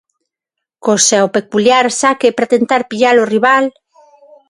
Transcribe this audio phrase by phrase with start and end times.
[0.83, 3.65] Co seu peculiar saque para tentar pillar o rival...